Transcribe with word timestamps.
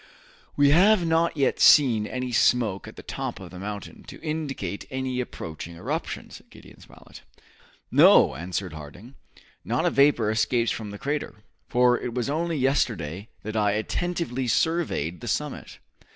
"We 0.55 0.69
have 0.71 1.05
not 1.05 1.37
yet 1.37 1.59
seen 1.59 2.07
any 2.07 2.31
smoke 2.31 2.87
at 2.87 2.95
the 2.95 3.03
top 3.03 3.39
of 3.39 3.51
the 3.51 3.59
mountain, 3.59 4.01
to 4.07 4.19
indicate 4.23 4.87
an 4.89 5.05
approaching 5.21 5.75
eruption," 5.75 6.31
said 6.31 6.49
Gideon 6.49 6.79
Spilett. 6.81 7.21
"No," 7.91 8.33
answered 8.33 8.73
Harding, 8.73 9.13
"not 9.63 9.85
a 9.85 9.91
vapor 9.91 10.31
escapes 10.31 10.71
from 10.71 10.89
the 10.89 10.97
crater, 10.97 11.43
for 11.69 11.99
it 11.99 12.15
was 12.15 12.31
only 12.31 12.57
yesterday 12.57 13.27
that 13.43 13.55
I 13.55 13.73
attentively 13.73 14.47
surveyed 14.47 15.21
the 15.21 15.27
summit. 15.27 15.77